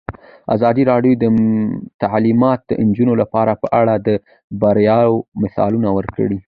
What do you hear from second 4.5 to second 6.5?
بریاوو مثالونه ورکړي.